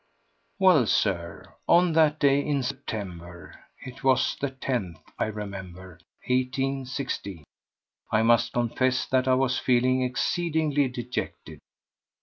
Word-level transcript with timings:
Well, 0.57 0.87
Sir, 0.87 1.53
on 1.67 1.93
that 1.93 2.17
day 2.17 2.43
in 2.43 2.63
September—it 2.63 4.03
was 4.03 4.35
the 4.37 4.49
tenth, 4.49 4.97
I 5.19 5.25
remember—1816, 5.25 7.43
I 8.11 8.23
must 8.23 8.51
confess 8.51 9.05
that 9.05 9.27
I 9.27 9.35
was 9.35 9.59
feeling 9.59 10.01
exceedingly 10.01 10.87
dejected. 10.87 11.59